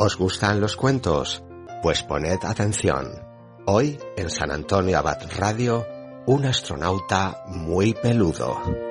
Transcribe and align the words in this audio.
¿Os 0.00 0.16
gustan 0.16 0.60
los 0.60 0.76
cuentos? 0.76 1.42
Pues 1.82 2.02
poned 2.02 2.38
atención. 2.44 3.28
Hoy, 3.66 3.98
en 4.16 4.30
San 4.30 4.50
Antonio 4.50 4.98
Abad 4.98 5.18
Radio, 5.36 5.84
un 6.26 6.46
astronauta 6.46 7.44
muy 7.48 7.92
peludo. 7.92 8.87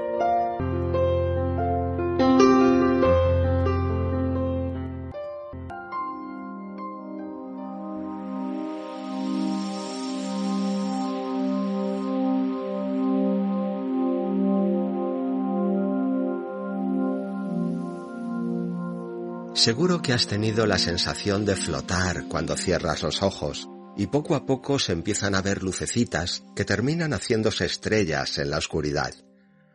Seguro 19.57 20.03
que 20.03 20.13
has 20.13 20.27
tenido 20.27 20.67
la 20.67 20.77
sensación 20.77 21.43
de 21.43 21.55
flotar 21.55 22.25
cuando 22.29 22.55
cierras 22.55 23.01
los 23.01 23.23
ojos 23.23 23.67
y 23.97 24.05
poco 24.05 24.35
a 24.35 24.45
poco 24.45 24.77
se 24.77 24.91
empiezan 24.91 25.33
a 25.33 25.41
ver 25.41 25.63
lucecitas 25.63 26.43
que 26.55 26.63
terminan 26.63 27.11
haciéndose 27.11 27.65
estrellas 27.65 28.37
en 28.37 28.51
la 28.51 28.59
oscuridad. 28.59 29.15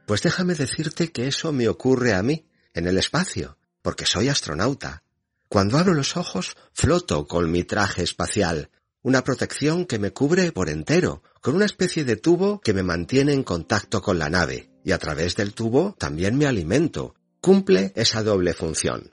Pues 0.06 0.22
déjame 0.22 0.54
decirte 0.54 1.10
que 1.10 1.26
eso 1.26 1.50
me 1.50 1.66
ocurre 1.68 2.14
a 2.14 2.22
mí, 2.22 2.46
en 2.74 2.86
el 2.86 2.96
espacio, 2.96 3.58
porque 3.82 4.06
soy 4.06 4.28
astronauta. 4.28 5.02
Cuando 5.48 5.78
abro 5.78 5.94
los 5.94 6.16
ojos, 6.16 6.56
floto 6.72 7.26
con 7.26 7.50
mi 7.50 7.64
traje 7.64 8.04
espacial, 8.04 8.70
una 9.02 9.24
protección 9.24 9.84
que 9.84 9.98
me 9.98 10.12
cubre 10.12 10.52
por 10.52 10.70
entero, 10.70 11.24
con 11.40 11.56
una 11.56 11.64
especie 11.64 12.04
de 12.04 12.14
tubo 12.14 12.60
que 12.60 12.72
me 12.72 12.84
mantiene 12.84 13.32
en 13.32 13.42
contacto 13.42 14.00
con 14.00 14.20
la 14.20 14.30
nave, 14.30 14.70
y 14.84 14.92
a 14.92 14.98
través 14.98 15.34
del 15.34 15.54
tubo 15.54 15.96
también 15.98 16.38
me 16.38 16.46
alimento. 16.46 17.16
Cumple 17.40 17.92
esa 17.96 18.22
doble 18.22 18.54
función. 18.54 19.12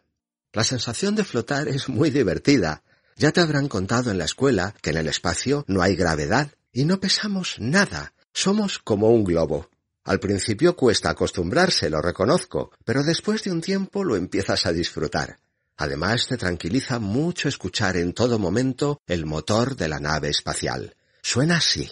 La 0.51 0.63
sensación 0.63 1.13
de 1.13 1.23
flotar 1.23 1.67
es 1.67 1.89
muy 1.89 2.09
divertida. 2.09 2.81
Ya 3.15 3.31
te 3.31 3.39
habrán 3.39 3.67
contado 3.67 4.09
en 4.09 4.17
la 4.17 4.25
escuela 4.25 4.73
que 4.81 4.89
en 4.89 4.97
el 4.97 5.07
espacio 5.07 5.63
no 5.67 5.83
hay 5.83 5.95
gravedad 5.95 6.51
y 6.73 6.85
no 6.85 6.99
pesamos 6.99 7.57
nada. 7.59 8.13
Somos 8.33 8.79
como 8.79 9.09
un 9.09 9.23
globo. 9.23 9.69
Al 10.05 10.19
principio 10.19 10.75
cuesta 10.75 11.11
acostumbrarse, 11.11 11.91
lo 11.91 12.01
reconozco, 12.01 12.71
pero 12.83 13.03
después 13.03 13.43
de 13.43 13.51
un 13.51 13.61
tiempo 13.61 14.03
lo 14.03 14.15
empiezas 14.15 14.65
a 14.65 14.73
disfrutar. 14.73 15.37
Además 15.77 16.27
te 16.27 16.35
tranquiliza 16.35 16.97
mucho 16.97 17.47
escuchar 17.47 17.95
en 17.95 18.13
todo 18.13 18.39
momento 18.39 19.01
el 19.05 19.27
motor 19.27 19.75
de 19.75 19.87
la 19.87 19.99
nave 19.99 20.29
espacial. 20.29 20.95
Suena 21.21 21.57
así. 21.57 21.91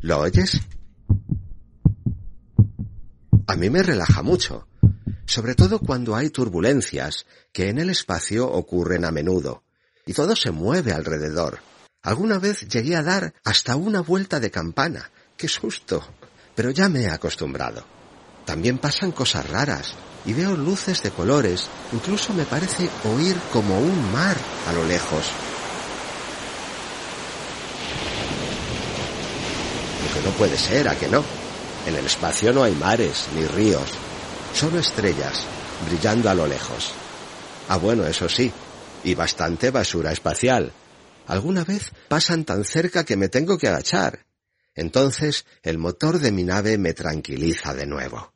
¿Lo 0.00 0.20
oyes? 0.20 0.58
A 3.46 3.56
mí 3.56 3.68
me 3.68 3.82
relaja 3.82 4.22
mucho 4.22 4.67
sobre 5.28 5.54
todo 5.54 5.78
cuando 5.78 6.16
hay 6.16 6.30
turbulencias, 6.30 7.26
que 7.52 7.68
en 7.68 7.78
el 7.78 7.90
espacio 7.90 8.50
ocurren 8.50 9.04
a 9.04 9.10
menudo, 9.10 9.62
y 10.06 10.14
todo 10.14 10.34
se 10.34 10.50
mueve 10.50 10.92
alrededor. 10.92 11.58
Alguna 12.02 12.38
vez 12.38 12.66
llegué 12.66 12.96
a 12.96 13.02
dar 13.02 13.34
hasta 13.44 13.76
una 13.76 14.00
vuelta 14.00 14.40
de 14.40 14.50
campana. 14.50 15.10
¡Qué 15.36 15.46
susto! 15.46 16.02
Pero 16.54 16.70
ya 16.70 16.88
me 16.88 17.02
he 17.02 17.10
acostumbrado. 17.10 17.84
También 18.46 18.78
pasan 18.78 19.12
cosas 19.12 19.46
raras, 19.50 19.92
y 20.24 20.32
veo 20.32 20.56
luces 20.56 21.02
de 21.02 21.10
colores, 21.10 21.68
incluso 21.92 22.32
me 22.32 22.46
parece 22.46 22.88
oír 23.04 23.36
como 23.52 23.78
un 23.78 24.10
mar 24.10 24.36
a 24.66 24.72
lo 24.72 24.84
lejos. 24.86 25.26
Lo 30.06 30.14
que 30.14 30.26
no 30.26 30.34
puede 30.38 30.56
ser, 30.56 30.88
¿a 30.88 30.98
que 30.98 31.08
no? 31.08 31.22
En 31.86 31.96
el 31.96 32.06
espacio 32.06 32.50
no 32.54 32.62
hay 32.62 32.74
mares 32.74 33.26
ni 33.34 33.44
ríos, 33.44 33.90
solo 34.54 34.78
estrellas, 34.78 35.44
brillando 35.88 36.30
a 36.30 36.34
lo 36.34 36.46
lejos. 36.46 36.92
Ah, 37.68 37.76
bueno, 37.76 38.06
eso 38.06 38.28
sí, 38.28 38.52
y 39.04 39.14
bastante 39.14 39.70
basura 39.70 40.12
espacial. 40.12 40.72
Alguna 41.26 41.64
vez 41.64 41.92
pasan 42.08 42.44
tan 42.44 42.64
cerca 42.64 43.04
que 43.04 43.16
me 43.16 43.28
tengo 43.28 43.58
que 43.58 43.68
agachar. 43.68 44.26
Entonces 44.74 45.44
el 45.62 45.76
motor 45.76 46.18
de 46.20 46.32
mi 46.32 46.44
nave 46.44 46.78
me 46.78 46.94
tranquiliza 46.94 47.74
de 47.74 47.86
nuevo. 47.86 48.32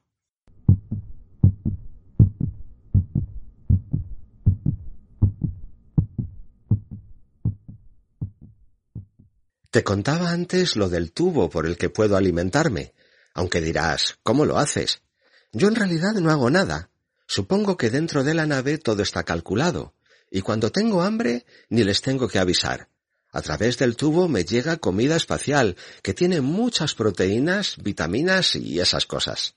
Te 9.71 9.83
contaba 9.85 10.33
antes 10.33 10.77
lo 10.77 10.91
del 10.91 11.13
tubo 11.13 11.49
por 11.49 11.65
el 11.65 11.79
que 11.79 11.89
puedo 11.89 12.19
alimentarme, 12.19 12.93
aunque 13.33 13.63
dirás, 13.63 14.19
¿cómo 14.23 14.45
lo 14.45 14.59
haces? 14.59 15.03
Yo 15.53 15.69
en 15.69 15.75
realidad 15.75 16.15
no 16.15 16.31
hago 16.31 16.51
nada. 16.51 16.91
Supongo 17.27 17.77
que 17.77 17.91
dentro 17.91 18.25
de 18.25 18.35
la 18.35 18.47
nave 18.47 18.79
todo 18.79 19.03
está 19.03 19.23
calculado, 19.23 19.95
y 20.31 20.41
cuando 20.41 20.73
tengo 20.73 21.03
hambre 21.03 21.45
ni 21.69 21.85
les 21.85 22.01
tengo 22.01 22.29
que 22.29 22.39
avisar. 22.39 22.89
A 23.31 23.41
través 23.43 23.79
del 23.79 23.97
tubo 23.97 24.29
me 24.29 24.45
llega 24.45 24.77
comida 24.77 25.17
espacial, 25.17 25.77
que 26.03 26.15
tiene 26.15 26.41
muchas 26.41 26.95
proteínas, 26.95 27.77
vitaminas 27.83 28.57
y 28.57 28.81
esas 28.81 29.07
cosas. 29.07 29.57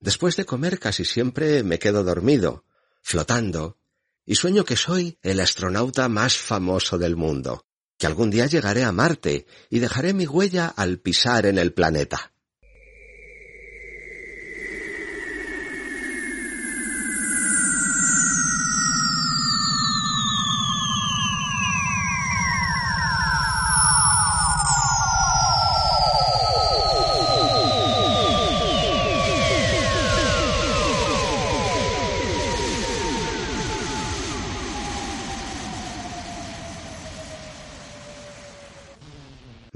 Después 0.00 0.36
de 0.36 0.44
comer 0.44 0.78
casi 0.78 1.04
siempre 1.04 1.62
me 1.62 1.78
quedo 1.78 2.04
dormido, 2.04 2.64
flotando, 3.02 3.78
y 4.24 4.34
sueño 4.34 4.64
que 4.64 4.76
soy 4.76 5.18
el 5.22 5.40
astronauta 5.40 6.08
más 6.08 6.36
famoso 6.36 6.98
del 6.98 7.16
mundo, 7.16 7.64
que 7.96 8.06
algún 8.06 8.30
día 8.30 8.46
llegaré 8.46 8.84
a 8.84 8.92
Marte 8.92 9.46
y 9.70 9.78
dejaré 9.78 10.12
mi 10.12 10.26
huella 10.26 10.68
al 10.68 10.98
pisar 10.98 11.46
en 11.46 11.58
el 11.58 11.72
planeta. 11.72 12.32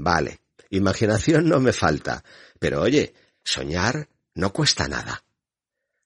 Vale, 0.03 0.41
imaginación 0.69 1.47
no 1.47 1.61
me 1.61 1.71
falta, 1.71 2.25
pero 2.59 2.81
oye, 2.81 3.13
soñar 3.41 4.09
no 4.35 4.51
cuesta 4.51 4.89
nada. 4.89 5.23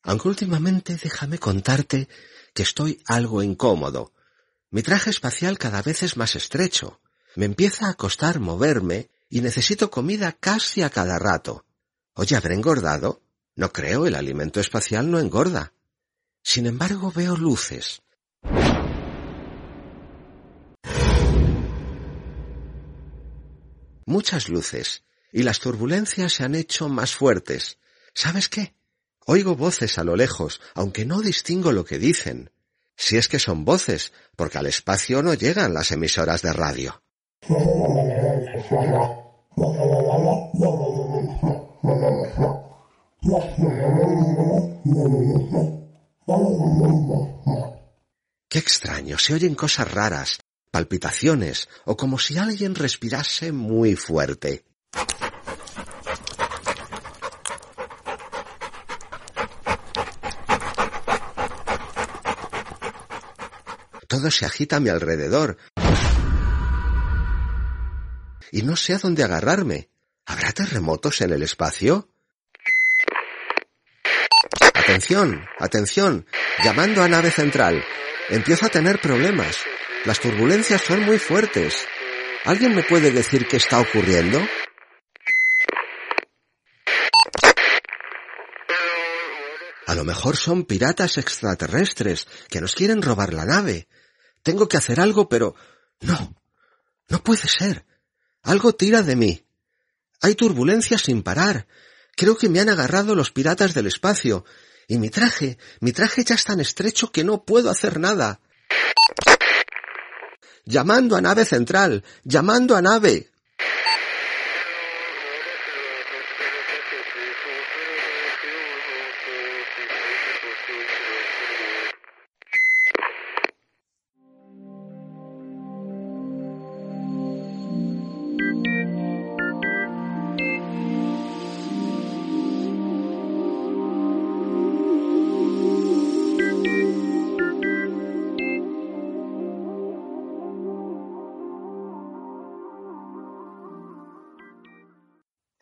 Aunque 0.04 0.28
últimamente 0.28 1.00
déjame 1.02 1.40
contarte 1.40 2.08
que 2.54 2.62
estoy 2.62 3.02
algo 3.08 3.42
incómodo. 3.42 4.14
Mi 4.70 4.84
traje 4.84 5.10
espacial 5.10 5.58
cada 5.58 5.82
vez 5.82 6.04
es 6.04 6.16
más 6.16 6.36
estrecho. 6.36 7.02
Me 7.36 7.46
empieza 7.46 7.90
a 7.90 7.96
costar 7.96 8.40
moverme 8.40 9.10
y 9.30 9.42
necesito 9.42 9.90
comida 9.90 10.32
casi 10.32 10.84
a 10.84 10.92
cada 10.92 11.18
rato. 11.18 11.66
Oye, 12.14 12.36
¿habré 12.36 12.54
engordado? 12.54 13.24
No 13.56 13.74
creo, 13.74 14.06
el 14.06 14.14
alimento 14.14 14.60
espacial 14.60 15.10
no 15.10 15.18
engorda. 15.18 15.74
Sin 16.44 16.68
embargo, 16.68 17.12
veo 17.12 17.36
luces. 17.36 18.04
Muchas 24.08 24.50
luces, 24.50 25.04
y 25.32 25.44
las 25.44 25.60
turbulencias 25.60 26.34
se 26.34 26.44
han 26.44 26.56
hecho 26.56 26.90
más 26.90 27.14
fuertes. 27.14 27.78
¿Sabes 28.14 28.50
qué? 28.50 28.74
Oigo 29.26 29.56
voces 29.56 29.98
a 29.98 30.04
lo 30.04 30.16
lejos, 30.16 30.62
aunque 30.74 31.06
no 31.06 31.22
distingo 31.22 31.72
lo 31.72 31.86
que 31.86 32.00
dicen. 32.00 32.50
Si 32.96 33.18
es 33.18 33.28
que 33.28 33.38
son 33.38 33.66
voces, 33.66 34.14
porque 34.36 34.58
al 34.58 34.66
espacio 34.66 35.22
no 35.22 35.34
llegan 35.34 35.74
las 35.74 35.92
emisoras 35.92 36.42
de 36.42 36.54
radio. 36.54 37.04
Qué 48.50 48.60
extraño, 48.60 49.18
se 49.20 49.34
oyen 49.34 49.56
cosas 49.56 49.92
raras, 49.92 50.40
palpitaciones 50.78 51.70
o 51.86 51.98
como 51.98 52.20
si 52.20 52.38
alguien 52.38 52.76
respirase 52.76 53.52
muy 53.52 53.96
fuerte. 53.96 54.64
Todo 64.08 64.30
se 64.30 64.46
agita 64.46 64.76
a 64.76 64.80
mi 64.80 64.90
alrededor. 64.90 65.58
Y 68.52 68.62
no 68.62 68.76
sé 68.76 68.94
a 68.94 69.00
dónde 69.00 69.24
agarrarme. 69.24 69.90
¿Habrá 70.28 70.52
terremotos 70.52 71.22
en 71.22 71.32
el 71.32 71.42
espacio? 71.42 72.08
Atención, 74.76 75.44
atención, 75.60 76.28
llamando 76.64 77.02
a 77.02 77.08
nave 77.08 77.32
central. 77.32 77.84
Empiezo 78.30 78.68
a 78.68 78.70
tener 78.70 79.02
problemas. 79.02 79.58
Las 80.08 80.22
turbulencias 80.22 80.82
son 80.84 81.02
muy 81.02 81.20
fuertes. 81.20 81.86
¿Alguien 82.46 82.74
me 82.74 82.82
puede 82.82 83.12
decir 83.12 83.46
qué 83.46 83.58
está 83.58 83.82
ocurriendo? 83.82 84.40
A 89.86 89.96
lo 89.96 90.06
mejor 90.06 90.38
son 90.38 90.64
piratas 90.64 91.18
extraterrestres 91.18 92.26
que 92.50 92.62
nos 92.62 92.74
quieren 92.74 93.02
robar 93.02 93.34
la 93.34 93.44
nave. 93.44 93.90
Tengo 94.44 94.70
que 94.70 94.78
hacer 94.78 95.02
algo, 95.02 95.28
pero... 95.28 95.56
No. 96.00 96.42
No 97.10 97.22
puede 97.22 97.50
ser. 97.50 97.86
Algo 98.44 98.74
tira 98.76 99.02
de 99.02 99.18
mí. 99.18 99.46
Hay 100.22 100.36
turbulencias 100.36 101.02
sin 101.02 101.22
parar. 101.22 101.68
Creo 102.16 102.38
que 102.38 102.48
me 102.48 102.62
han 102.62 102.70
agarrado 102.70 103.14
los 103.14 103.32
piratas 103.32 103.74
del 103.74 103.88
espacio. 103.88 104.46
Y 104.88 105.00
mi 105.00 105.10
traje, 105.10 105.58
mi 105.82 105.92
traje 105.92 106.24
ya 106.24 106.36
es 106.36 106.46
tan 106.46 106.62
estrecho 106.62 107.12
que 107.12 107.26
no 107.26 107.44
puedo 107.44 107.70
hacer 107.70 108.00
nada. 108.00 108.40
Llamando 110.68 111.16
a 111.16 111.22
nave 111.22 111.46
central, 111.46 112.04
llamando 112.26 112.76
a 112.76 112.82
nave. 112.82 113.30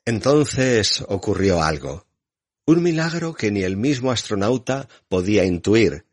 Entonces 0.06 1.04
ocurrió 1.08 1.64
algo. 1.64 2.06
Un 2.66 2.84
milagro 2.84 3.34
que 3.34 3.52
ni 3.52 3.64
el 3.64 3.76
mismo 3.76 4.12
astronauta 4.12 4.88
podía 5.08 5.46
intuir. 5.46 6.06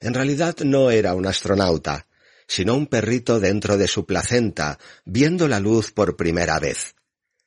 En 0.00 0.14
realidad 0.14 0.56
no 0.64 0.90
era 0.90 1.14
un 1.14 1.26
astronauta, 1.26 2.06
sino 2.46 2.74
un 2.74 2.86
perrito 2.86 3.40
dentro 3.40 3.78
de 3.78 3.88
su 3.88 4.06
placenta, 4.06 4.78
viendo 5.04 5.48
la 5.48 5.60
luz 5.60 5.90
por 5.90 6.16
primera 6.16 6.58
vez. 6.58 6.94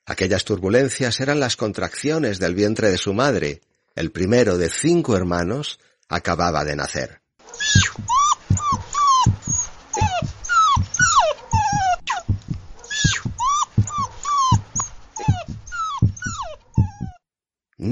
Aquellas 0.06 0.46
turbulencias 0.46 1.20
eran 1.20 1.40
las 1.40 1.56
contracciones 1.56 2.40
del 2.40 2.56
vientre 2.56 2.92
de 2.92 2.98
su 2.98 3.14
madre. 3.14 3.62
El 3.96 4.12
primero 4.12 4.58
de 4.58 4.70
cinco 4.70 5.16
hermanos 5.16 5.80
acababa 6.10 6.64
de 6.64 6.76
nacer. 6.76 7.22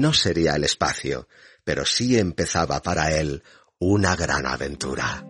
No 0.00 0.12
sería 0.12 0.54
el 0.54 0.64
espacio, 0.64 1.28
pero 1.64 1.84
sí 1.84 2.18
empezaba 2.18 2.82
para 2.82 3.12
él 3.12 3.42
una 3.78 4.16
gran 4.16 4.46
aventura. 4.46 5.24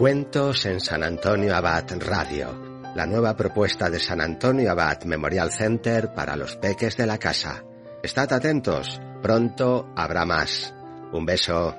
Cuentos 0.00 0.64
en 0.64 0.80
San 0.80 1.02
Antonio 1.02 1.54
Abad 1.54 1.84
Radio, 1.98 2.58
la 2.96 3.04
nueva 3.04 3.36
propuesta 3.36 3.90
de 3.90 4.00
San 4.00 4.22
Antonio 4.22 4.70
Abad 4.70 5.02
Memorial 5.02 5.52
Center 5.52 6.14
para 6.14 6.36
los 6.36 6.56
peques 6.56 6.96
de 6.96 7.04
la 7.04 7.18
casa. 7.18 7.62
Estad 8.02 8.32
atentos, 8.32 8.98
pronto 9.20 9.92
habrá 9.94 10.24
más. 10.24 10.74
Un 11.12 11.26
beso. 11.26 11.76